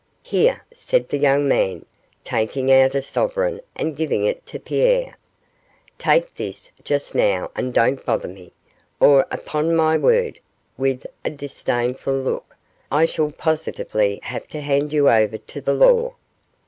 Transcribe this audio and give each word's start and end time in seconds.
'Here,' 0.23 0.65
said 0.73 1.09
the 1.09 1.17
young 1.19 1.47
man, 1.47 1.85
taking 2.23 2.71
out 2.71 2.95
a 2.95 3.03
sovereign 3.03 3.61
and 3.75 3.95
giving 3.95 4.25
it 4.25 4.43
to 4.47 4.57
Pierre; 4.57 5.15
'take 5.99 6.33
this 6.33 6.71
just 6.83 7.13
now 7.13 7.51
and 7.55 7.71
don't 7.71 8.03
bother 8.03 8.27
me, 8.27 8.51
or 8.99 9.27
upon 9.29 9.75
my 9.75 9.97
word,' 9.99 10.39
with 10.75 11.05
a 11.23 11.29
disdainful 11.29 12.15
look, 12.17 12.55
'I 12.91 13.05
shall 13.05 13.29
positively 13.31 14.19
have 14.23 14.47
to 14.47 14.61
hand 14.61 14.91
you 14.91 15.07
over 15.07 15.37
to 15.37 15.61
the 15.61 15.73
law. 15.75 16.15